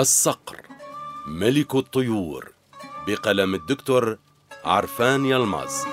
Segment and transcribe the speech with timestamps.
[0.00, 0.56] الصقر
[1.26, 2.52] ملك الطيور
[3.06, 4.18] بقلم الدكتور
[4.64, 5.84] عرفان يلماز.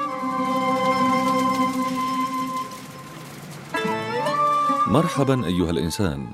[4.88, 6.28] مرحبا أيها الإنسان.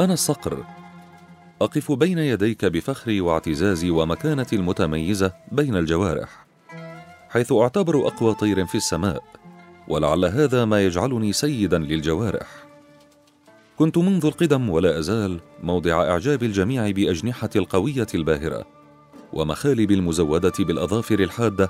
[0.00, 0.64] أنا الصقر.
[1.62, 6.46] أقف بين يديك بفخري واعتزازي ومكانتي المتميزة بين الجوارح
[7.30, 9.24] حيث أعتبر أقوى طير في السماء
[9.88, 12.59] ولعل هذا ما يجعلني سيدا للجوارح.
[13.80, 18.64] كنت منذ القدم ولا أزال موضع إعجاب الجميع باجنحتي القوية الباهرة
[19.32, 21.68] ومخالبي المزودة بالأظافر الحادة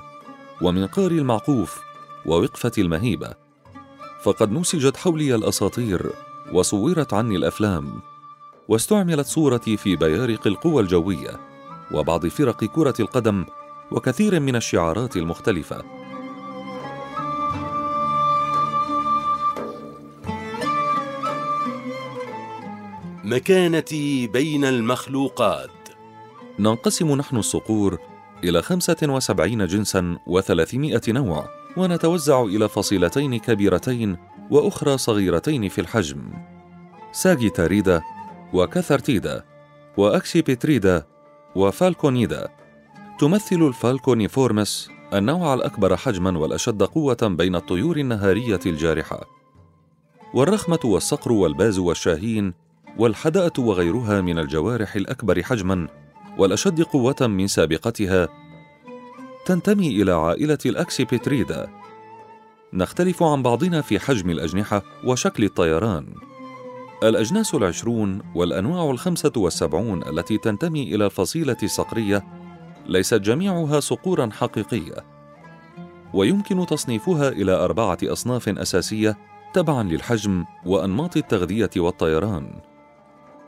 [0.61, 1.81] ومنقاري المعقوف
[2.25, 3.33] ووقفتي المهيبة.
[4.23, 6.11] فقد نسجت حولي الأساطير
[6.53, 8.01] وصورت عني الأفلام
[8.67, 11.39] واستعملت صورتي في بيارق القوى الجوية
[11.93, 13.45] وبعض فرق كرة القدم
[13.91, 16.00] وكثير من الشعارات المختلفة.
[23.31, 25.69] مكانتي بين المخلوقات.
[26.59, 27.97] ننقسم نحن الصقور
[28.43, 34.17] إلى خمسة وسبعين جنسا وثلاثمائة نوع ونتوزع إلى فصيلتين كبيرتين
[34.49, 36.33] وأخرى صغيرتين في الحجم.
[37.11, 38.01] ساجيتاريدا
[38.53, 39.43] وكاثرتيدا
[39.97, 41.05] وأكسيبيتريدا
[41.55, 42.47] وفالكونيدا.
[43.19, 49.25] تمثل الفالكونيفورمس النوع الأكبر حجما والأشد قوة بين الطيور النهارية الجارحة.
[50.33, 52.60] والرخمة والصقر والباز والشاهين
[53.01, 55.87] والحدأة وغيرها من الجوارح الأكبر حجما
[56.37, 58.27] والأشد قوة من سابقتها
[59.45, 61.69] تنتمي إلى عائلة الأكسيبيتريدا
[62.73, 66.05] نختلف عن بعضنا في حجم الأجنحة وشكل الطيران.
[67.03, 72.23] الأجناس العشرون والأنواع الخمسة والسبعون التي تنتمي إلى الفصيلة الصقرية
[72.87, 75.05] ليست جميعها صقورا حقيقية
[76.13, 79.17] ويمكن تصنيفها إلى أربعة أصناف أساسية
[79.53, 82.70] تبعا للحجم وأنماط التغذية والطيران.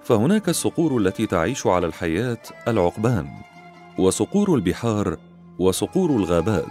[0.03, 3.29] فهناك الصقور التي تعيش على الحياة العقبان
[3.97, 5.17] وصقور البحار
[5.59, 6.65] وصقور الغابات.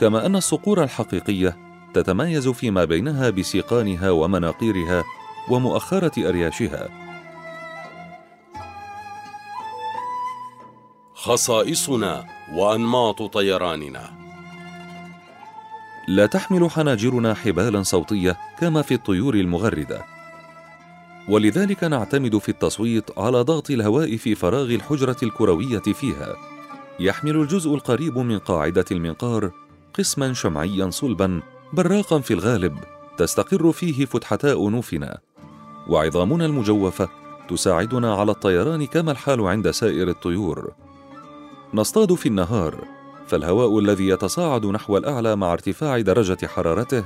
[0.00, 1.56] كما أن الصقور الحقيقية
[1.94, 5.04] تتميز فيما بينها بسيقانها ومناقيرها
[5.48, 6.88] ومؤخرة أرياشها.
[11.14, 14.10] خصائصنا وأنماط طيراننا.
[16.08, 20.11] لا تحمل حناجرنا حبالا صوتية كما في الطيور المغردة.
[21.28, 26.36] ولذلك نعتمد في التصويت على ضغط الهواء في فراغ الحجرة الكروية فيها.
[27.00, 29.50] يحمل الجزء القريب من قاعدة المنقار
[29.94, 32.78] قسما شمعيا صلبا براقا في الغالب
[33.16, 35.18] تستقر فيه فتحتا أنوفنا
[35.88, 37.08] وعظامنا المجوفة
[37.48, 40.72] تساعدنا على الطيران كما الحال عند سائر الطيور.
[41.74, 42.84] نصطاد في النهار
[43.26, 47.04] فالهواء الذي يتصاعد نحو الأعلى مع ارتفاع درجة حرارته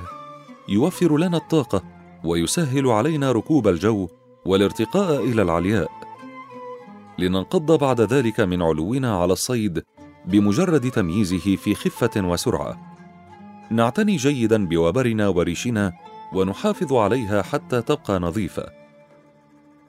[0.69, 4.07] يوفر لنا الطاقة ويسهل علينا ركوب الجو
[4.45, 5.91] والارتقاء إلى العلياء.
[7.19, 9.83] لننقض بعد ذلك من علونا على الصيد
[10.25, 12.97] بمجرد تمييزه في خفة وسرعة.
[13.71, 15.93] نعتني جيدا بوبرنا وريشنا
[16.33, 18.65] ونحافظ عليها حتى تبقى نظيفة.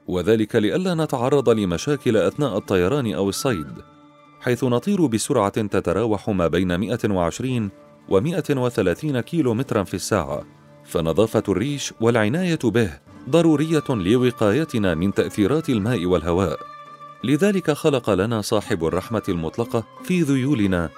[0.07, 3.73] وذلك لئلا نتعرض لمشاكل أثناء الطيران أو الصيد
[4.41, 7.69] حيث نطير بسرعة تتراوح ما بين 120
[8.09, 10.58] و 130 كيلو مترا في الساعة.
[10.89, 12.91] فنظافة الريش والعناية به
[13.29, 16.59] ضرورية لوقايتنا من تأثيرات الماء والهواء.
[17.23, 20.89] لذلك خلق لنا صاحب الرحمة المطلقة في ذيولنا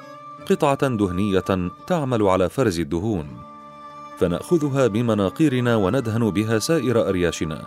[0.50, 3.28] قطعة دهنية تعمل على فرز الدهون.
[4.18, 7.66] فنأخذها بمناقيرنا وندهن بها سائر أرياشنا.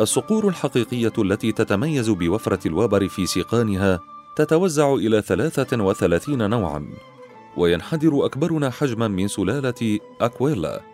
[0.00, 4.00] الصقور الحقيقية التي تتميز بوفرة الوبر في سيقانها
[4.36, 6.86] تتوزع إلى ثلاثة وثلاثين نوعا
[7.56, 10.89] وينحدر أكبرنا حجما من سلالة أكويلا.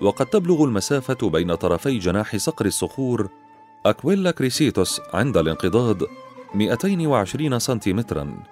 [0.00, 3.28] وقد تبلغ المسافة بين طرفي جناح صقر الصخور
[3.86, 5.96] أكويلا كريسيتوس عند الانقضاض
[6.54, 8.42] 220 سنتيمترا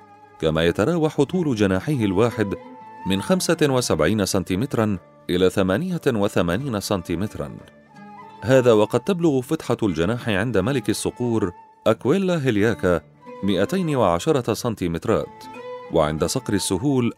[0.41, 2.55] كما يتراوح طول جناحه الواحد
[3.07, 4.99] من 75 سنتيمترا
[5.31, 7.57] إلى 88 سنتيمترا.
[8.41, 11.53] هذا وقد تبلغ فتحة الجناح عند ملك الصقور
[11.87, 13.01] أكويلا هيلياكا
[13.45, 15.45] 210 سنتيمترات
[15.93, 17.13] وعند صقر السهول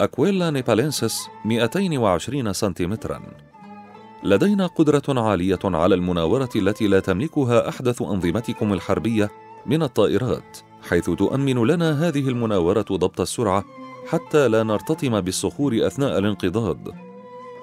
[0.00, 3.22] أكويلا نيبالينسس 220 سنتيمترا.
[4.24, 9.30] لدينا قدرة عالية على المناورة التي لا تملكها أحدث أنظمتكم الحربية
[9.66, 10.58] من الطائرات،
[10.88, 13.64] حيث تؤمن لنا هذه المناورة ضبط السرعة
[14.08, 16.78] حتى لا نرتطم بالصخور أثناء الانقضاض،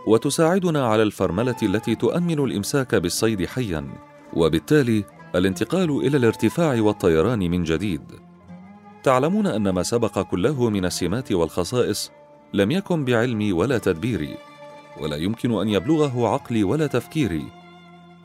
[0.08, 3.88] وتساعدنا على الفرملة التي تؤمن الإمساك بالصيد حيًا،
[4.34, 5.04] وبالتالي
[5.36, 8.02] الانتقال إلى الارتفاع والطيران من جديد.
[9.04, 12.12] تعلمون أن ما سبق كله من السمات والخصائص
[12.54, 14.38] لم يكن بعلمي ولا تدبيري
[15.02, 17.46] ولا يمكن أن يبلغه عقلي ولا تفكيري.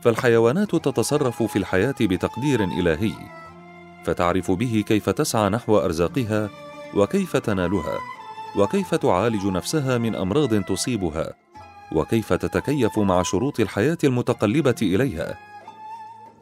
[0.01, 3.13] فالحيوانات تتصرف في الحياة بتقدير إلهي
[4.03, 6.49] فتعرف به كيف تسعى نحو أرزاقها
[6.95, 7.99] وكيف تنالها
[8.55, 11.33] وكيف تعالج نفسها من أمراض تصيبها
[11.91, 15.37] وكيف تتكيف مع شروط الحياة المتقلبة إليها.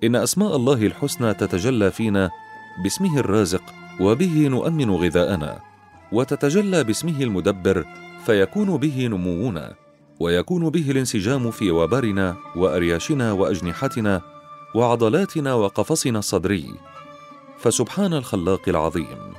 [0.03, 2.29] إن أسماء الله الحسنى تتجلى فينا
[2.83, 3.63] باسمه الرازق
[3.99, 5.59] وبه نؤمن غذاءنا
[6.11, 7.85] وتتجلى باسمه المدبر
[8.25, 9.86] فيكون به نمونا.
[10.19, 14.21] ويكون به الانسجام في وبرنا وأرياشنا وأجنحتنا
[14.75, 16.73] وعضلاتنا وقفصنا الصدري.
[17.57, 19.33] فسبحان الخلاق العظيم.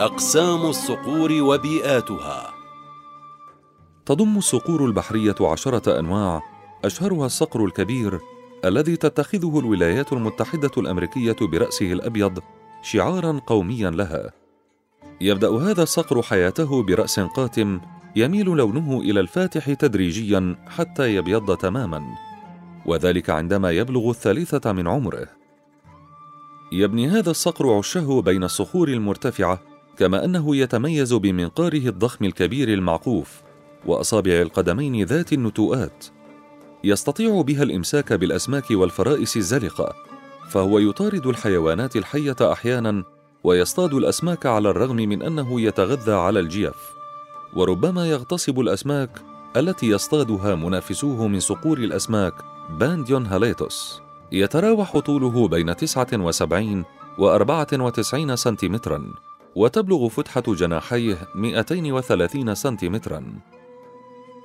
[0.00, 2.54] أقسام الصقور وبيئاتها.
[4.06, 6.42] تضم الصقور البحرية عشرة أنواع
[6.84, 8.20] أشهرها الصقر الكبير
[8.64, 12.38] الذي تتخذه الولايات المتحدة الأمريكية برأسه الأبيض
[12.82, 14.32] شعارا قوميا لها.
[15.20, 17.80] يبدأ هذا الصقر حياته برأس قاتم
[18.16, 22.02] يميل لونه إلى الفاتح تدريجيا حتى يبيض تماما
[22.86, 25.28] وذلك عندما يبلغ الثالثة من عمره.
[26.72, 29.60] يبني هذا الصقر عشه بين الصخور المرتفعة
[29.96, 33.42] كما أنه يتميز بمنقاره الضخم الكبير المعقوف
[33.86, 36.17] وأصابع القدمين ذات النتوءات.
[36.84, 39.94] يستطيع بها الإمساك بالأسماك والفرائس الزلقة
[40.48, 43.04] فهو يطارد الحيوانات الحية أحيانا
[43.44, 46.76] ويصطاد الأسماك على الرغم من أنه يتغذى على الجيف.
[47.56, 49.10] وربما يغتصب الأسماك
[49.56, 52.34] التي يصطادها منافسوه من صقور الأسماك
[52.70, 54.00] بانديون هاليتوس.
[54.32, 56.84] يتراوح طوله بين 79
[57.18, 59.14] و 94 سنتيمترا
[59.54, 63.24] وتبلغ فتحة جناحيه 230 سنتيمترا.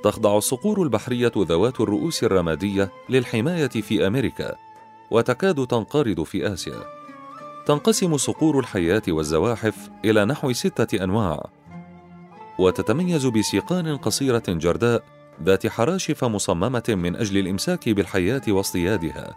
[0.03, 4.55] تخضع الصقور البحرية ذوات الرؤوس الرمادية للحماية في أمريكا
[5.11, 6.79] وتكاد تنقرض في آسيا.
[7.65, 11.49] تنقسم صقور الحياة والزواحف إلى نحو ستة أنواع.
[12.59, 15.03] وتتميز بسيقان قصيرة جرداء
[15.43, 19.35] ذات حراشف مصممة من أجل الإمساك بالحياة واصطيادها.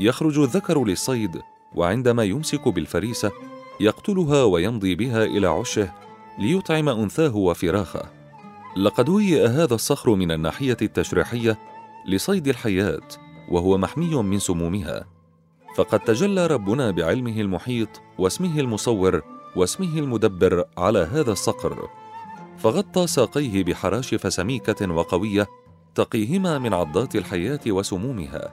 [0.00, 1.42] يخرج الذكر للصيد
[1.74, 3.32] وعندما يمسك بالفريسة
[3.80, 5.92] يقتلها ويمضي بها إلى عشه
[6.38, 8.17] ليطعم أنثاه وفراخه.
[8.76, 11.58] لقد هيئ هذا الصخر من الناحية التشريحية
[12.06, 13.08] لصيد الحياة
[13.50, 15.06] وهو محمي من سمومها.
[15.74, 17.88] فقد تجلى ربنا بعلمه المحيط
[18.18, 19.22] واسمه المصور
[19.56, 21.88] واسمه المدبر على هذا الصقر.
[22.58, 25.46] فغطى ساقيه بحراشف سميكة وقوية
[25.94, 28.52] تقيهما من عضات الحياة وسمومها.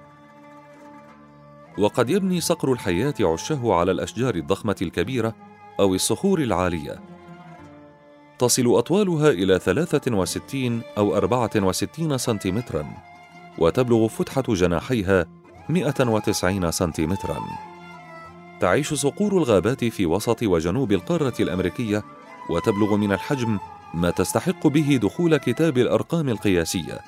[1.77, 5.35] وقد يبني صقر الحياة عشه على الأشجار الضخمة الكبيرة
[5.79, 7.14] أو الصخور العالية.
[8.39, 12.85] تصل أطوالها إلى 63 أو 64 سنتيمترا
[13.57, 15.25] وتبلغ فتحة جناحيها
[15.69, 17.39] 190 سنتيمترا.
[18.61, 22.03] تعيش صقور الغابات في وسط وجنوب القارة الأمريكية
[22.49, 23.59] وتبلغ من الحجم
[23.93, 26.99] ما تستحق به دخول كتاب الأرقام القياسية.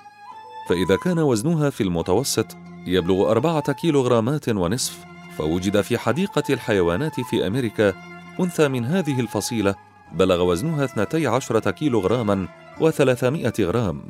[0.69, 5.05] فإذا كان وزنها في المتوسط يبلغ أربعة كيلوغرامات ونصف
[5.37, 7.93] فوجد في حديقة الحيوانات في أمريكا
[8.39, 9.75] أنثى من هذه الفصيلة
[10.13, 12.47] بلغ وزنها 12 كيلوغراما
[12.79, 14.01] و300 غرام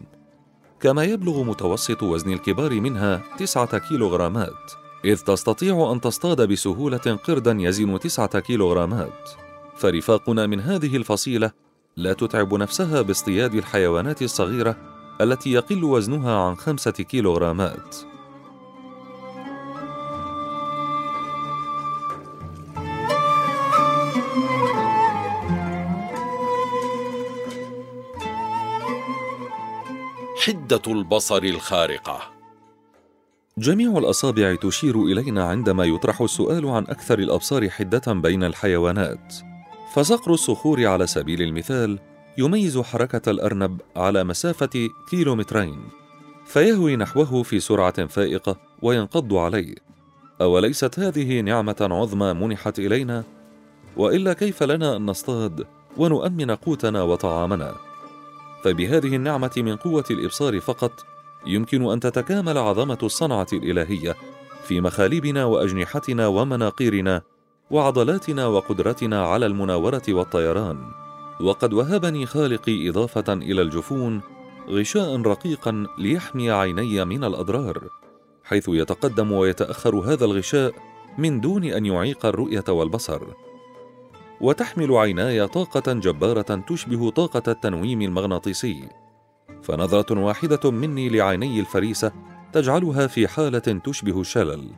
[0.79, 4.71] كما يبلغ متوسط وزن الكبار منها 9 كيلوغرامات
[5.05, 9.29] إذ تستطيع أن تصطاد بسهولة قردا يزن 9 كيلوغرامات.
[9.75, 11.51] فرفاقنا من هذه الفصيلة
[11.97, 14.75] لا تتعب نفسها باصطياد الحيوانات الصغيرة
[15.21, 17.95] التي يقل وزنها عن خمسة كيلوغرامات.
[30.47, 32.19] حدة البصر الخارقة
[33.57, 39.35] جميع الأصابع تشير إلينا عندما يطرح السؤال عن أكثر الأبصار حدة بين الحيوانات
[39.93, 41.99] فصقر الصخور على سبيل المثال
[42.37, 45.81] يميز حركة الأرنب على مسافة كيلومترين
[46.45, 49.75] فيهوي نحوه في سرعة فائقة وينقض عليه
[50.41, 53.23] أوليست هذه نعمة عظمى منحت إلينا؟
[53.97, 57.86] وإلا كيف لنا أن نصطاد ونؤمن قوتنا وطعامنا؟
[58.67, 61.05] فبهذه النعمة من قوة الإبصار فقط
[61.45, 64.15] يمكن أن تتكامل عظمة الصنعة الإلهية
[64.63, 67.21] في مخالبنا وأجنحتنا ومناقيرنا
[67.71, 70.77] وعضلاتنا وقدرتنا على المناورة والطيران.
[71.41, 74.21] وقد وهبني خالقي إضافة إلى الجفون
[74.69, 77.83] غشاء رقيقا ليحمي عيني من الأضرار
[78.43, 80.73] حيث يتقدم ويتأخر هذا الغشاء
[81.17, 83.21] من دون أن يعيق الرؤية والبصر.
[84.41, 88.89] وتحمل عيناي طاقة جبارة تشبه طاقة التنويم المغناطيسي.
[89.63, 92.11] فنظرة واحدة مني لعيني الفريسة
[92.53, 94.69] تجعلها في حالة تشبه الشلل.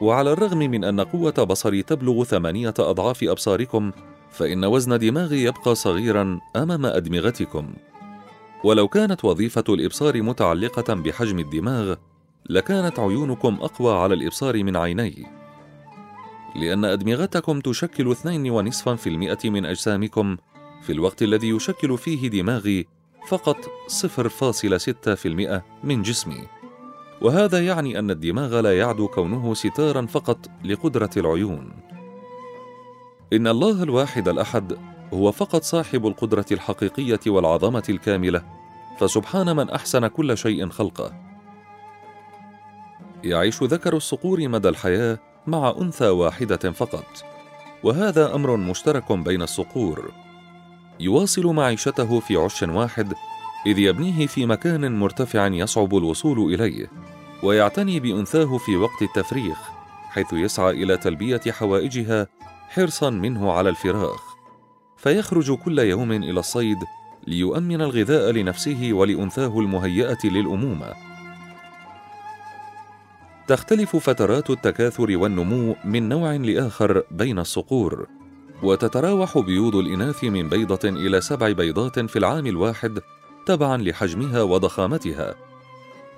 [0.00, 3.92] وعلى الرغم من أن قوة بصري تبلغ ثمانية أضعاف أبصاركم
[4.30, 7.72] فإن وزن دماغي يبقى صغيرا أمام أدمغتكم.
[8.64, 11.94] ولو كانت وظيفة الإبصار متعلقة بحجم الدماغ
[12.50, 15.37] لكانت عيونكم أقوى على الإبصار من عيني.
[16.56, 20.36] لأن أدمغتكم تشكل 2.5% من أجسامكم.
[20.82, 22.86] في الوقت الذي يشكل فيه دماغي
[23.28, 23.56] فقط
[23.88, 26.46] 0.6% من جسمي.
[27.22, 31.72] وهذا يعني أن الدماغ لا يعدو كونه ستارا فقط لقدرة العيون.
[33.32, 34.78] إن الله الواحد الأحد
[35.14, 38.42] هو فقط صاحب القدرة الحقيقية والعظمة الكاملة
[38.98, 41.12] فسبحان من أحسن كل شيء خلقه.
[43.24, 47.24] يعيش ذكر الصقور مدى الحياة مع أنثى واحدة فقط
[47.82, 50.12] وهذا أمر مشترك بين الصقور.
[51.00, 53.14] يواصل معيشته في عش واحد
[53.66, 56.90] إذ يبنيه في مكان مرتفع يصعب الوصول إليه
[57.42, 59.58] ويعتني بأنثاه في وقت التفريخ
[60.08, 62.26] حيث يسعى إلى تلبية حوائجها
[62.68, 64.20] حرصا منه على الفراخ.
[64.96, 66.78] فيخرج كل يوم إلى الصيد
[67.26, 71.07] ليؤمن الغذاء لنفسه ولأنثاه المهيئة للأمومة.
[73.48, 78.06] تختلف فترات التكاثر والنمو من نوع لآخر بين الصقور
[78.62, 83.00] وتتراوح بيوض الإناث من بيضة إلى سبع بيضات في العام الواحد
[83.46, 85.34] تبعا لحجمها وضخامتها.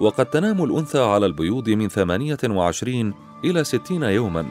[0.01, 4.47] وقد تنام الأنثى على البيوض من 28 إلى 60 يوما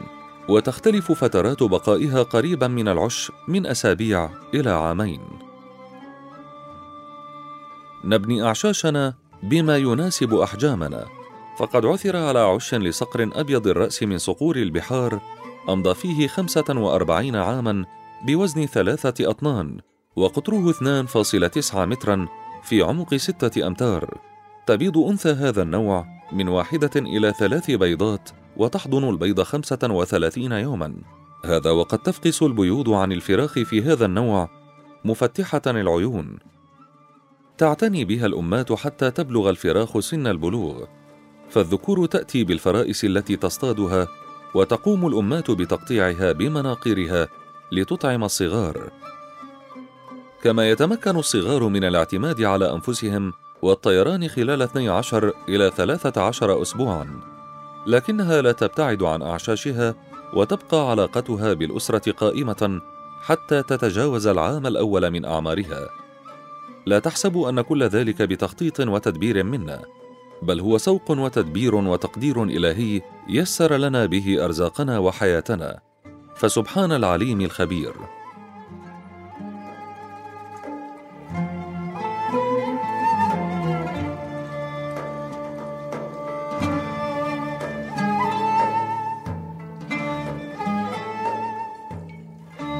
[0.48, 5.20] وتختلف فترات بقائها قريبا من العش من أسابيع إلى عامين.
[8.04, 11.19] نبني أعشاشنا بما يناسب أحجامنا.
[11.60, 15.20] فقد عثر على عش لصقر أبيض الرأس من صقور البحار
[15.68, 17.84] أمضى فيه 45 عاما
[18.26, 19.78] بوزن ثلاثة أطنان
[20.16, 22.28] وقطره 2.9 مترا
[22.62, 24.18] في عمق ستة أمتار.
[24.66, 30.94] تبيض أنثى هذا النوع من واحدة إلى ثلاث بيضات وتحضن البيض 35 يوما.
[31.44, 34.48] هذا وقد تفقس البيوض عن الفراخ في هذا النوع
[35.04, 36.38] مفتحة العيون
[37.58, 40.84] تعتني بها الأمات حتى تبلغ الفراخ سن البلوغ.
[41.50, 44.08] فالذكور تأتي بالفرائس التي تصطادها
[44.54, 47.28] وتقوم الأمات بتقطيعها بمناقيرها
[47.72, 48.90] لتطعم الصغار.
[50.42, 57.20] كما يتمكن الصغار من الاعتماد على أنفسهم والطيران خلال 12 إلى 13 أسبوعاً.
[57.86, 59.94] لكنها لا تبتعد عن أعشاشها
[60.34, 62.80] وتبقى علاقتها بالأسرة قائمة
[63.22, 65.88] حتى تتجاوز العام الأول من أعمارها.
[66.86, 69.84] لا تحسبوا أن كل ذلك بتخطيط وتدبير منا
[70.42, 75.80] بل هو سوق وتدبير وتقدير إلهي يسر لنا به أرزاقنا وحياتنا.
[76.36, 77.94] فسبحان العليم الخبير.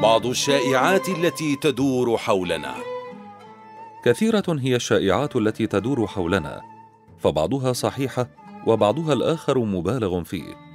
[0.03, 2.75] بعض الشائعات التي تدور حولنا.
[4.05, 6.80] كثيرة هي الشائعات التي تدور حولنا.
[7.21, 8.29] فبعضها صحيحة
[8.67, 10.71] وبعضها الآخر مبالغ فيه.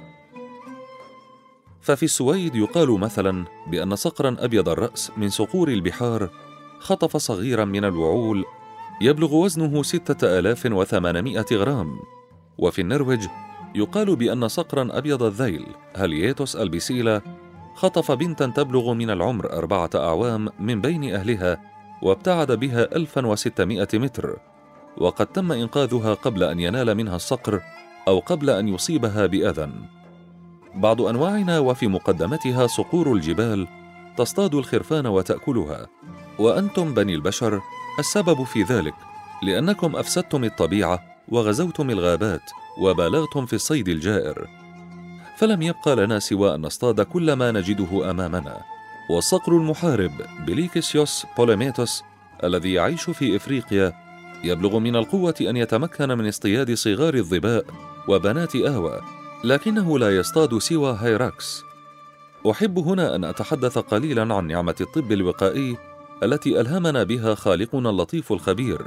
[1.80, 6.30] ففي السويد يقال مثلا بأن صقرا أبيض الرأس من صقور البحار
[6.78, 8.44] خطف صغيرا من الوعول
[9.00, 11.98] يبلغ وزنه ستة آلاف وثمانمائة غرام.
[12.58, 13.26] وفي النرويج
[13.74, 17.20] يقال بأن صقرا أبيض الذيل هلييتوس البيسيلا
[17.74, 21.60] خطف بنتا تبلغ من العمر أربعة أعوام من بين أهلها
[22.02, 24.38] وابتعد بها 1600 متر.
[24.98, 27.60] وقد تم إنقاذها قبل أن ينال منها الصقر
[28.08, 29.70] أو قبل أن يصيبها بأذى.
[30.74, 33.68] بعض أنواعنا وفي مقدمتها صقور الجبال
[34.16, 35.86] تصطاد الخرفان وتأكلها
[36.38, 37.60] وأنتم بني البشر
[37.98, 38.94] السبب في ذلك
[39.42, 44.48] لأنكم أفسدتم الطبيعة وغزوتم الغابات وبالغتم في الصيد الجائر.
[45.36, 48.62] فلم يبق لنا سوى أن نصطاد كل ما نجده أمامنا.
[49.10, 50.12] والصقر المحارب
[50.46, 52.02] bellicosus Polemaetus
[52.44, 54.05] الذي يعيش في إفريقيا
[54.44, 57.64] يبلغ من القوة أن يتمكن من اصطياد صغار الظباء
[58.08, 59.00] وبنات آوى
[59.44, 61.64] لكنه لا يصطاد سوى hyrax.
[62.50, 65.76] أحب هنا أن أتحدث قليلا عن نعمة الطب الوقائي
[66.22, 68.82] التي ألهمنا بها خالقنا اللطيف الخبير.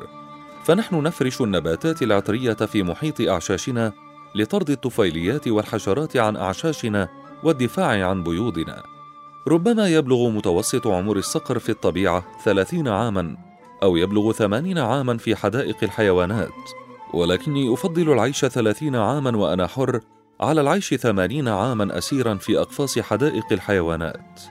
[0.64, 3.94] فنحن نفرش النباتات العطرية في محيط أعشاشنا
[4.36, 7.10] لطرد الطفيليات والحشرات عن أعشاشنا
[7.44, 8.84] والدفاع عن بيوضنا.
[9.48, 13.49] ربما يبلغ متوسط عمر الصقر في الطبيعة ثلاثين عاما.
[13.84, 16.72] أو يبلغ ثمانين عاما في حدائق الحيوانات.
[17.14, 20.00] ولكني أفضل العيش ثلاثين عاما وأنا حر
[20.42, 24.42] على العيش ثمانين عاما أسيرا في أقفاص حدائق الحيوانات.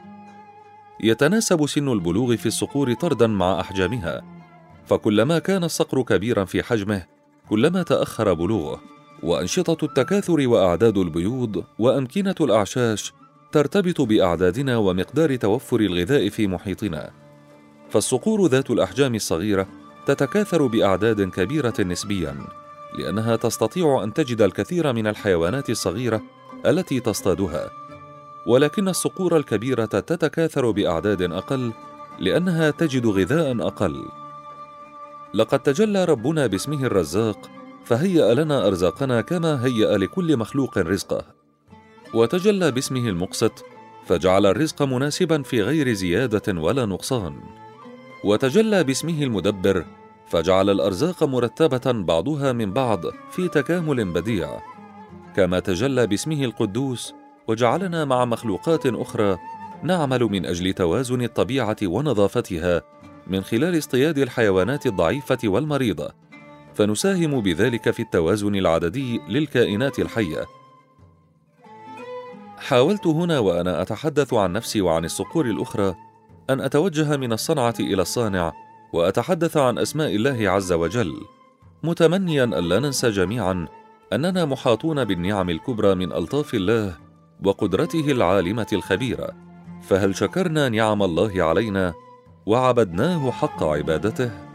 [1.01, 4.39] يتناسب سن البلوغ في الصقور طردا مع أحجامها.
[4.87, 7.03] فكلما كان الصقر كبيرا في حجمه
[7.49, 8.81] كلما تأخر بلوغه
[9.23, 13.13] وأنشطة التكاثر وأعداد البيوض وأمكنة الأعشاش
[13.53, 17.11] ترتبط بأعدادنا ومقدار توفر الغذاء في محيطنا.
[17.91, 19.67] فالصقور ذات الأحجام الصغيرة
[20.07, 22.37] تتكاثر بأعداد كبيرة نسبيا
[22.99, 26.23] لأنها تستطيع أن تجد الكثير من الحيوانات الصغيرة
[26.67, 27.71] التي تصطادها.
[28.47, 31.73] ولكن الصقور الكبيرة تتكاثر بأعداد أقل
[32.19, 34.05] لأنها تجد غذاء أقل.
[35.35, 37.51] لقد تجلى ربنا باسمه الرزاق
[37.85, 41.25] فهيأ لنا أرزاقنا كما هيأ لكل مخلوق رزقه.
[42.15, 43.65] وتجلى باسمه المقسط
[44.07, 47.41] فجعل الرزق مناسبا في غير زيادة ولا نقصان.
[48.25, 49.85] وتجلى باسمه المدبر
[50.27, 54.61] فجعل الأرزاق مرتبة بعضها من بعض في تكامل بديع.
[55.37, 57.15] كما تجلى باسمه القدوس
[57.49, 59.39] وجعلنا مع مخلوقات أخرى
[59.83, 62.83] نعمل من أجل توازن الطبيعة ونظافتها
[63.27, 66.11] من خلال اصطياد الحيوانات الضعيفة والمريضة.
[66.75, 70.47] فنساهم بذلك في التوازن العددي للكائنات الحية.
[72.59, 75.95] حاولت هنا وأنا أتحدث عن نفسي وعن الصقور الأخرى
[76.51, 78.53] أن أتوجه من الصنعة إلى الصانع
[78.93, 81.15] وأتحدث عن أسماء الله عز وجل
[81.83, 83.69] متمنيا الا ننسى جميعا
[84.13, 86.97] أننا محاطون بالنعم الكبرى من ألطاف الله
[87.45, 89.31] وقدرته العالمة الخبيرة.
[89.83, 91.95] فهل شكرنا نعم الله علينا
[92.47, 94.48] وعبدناه حق عبادته؟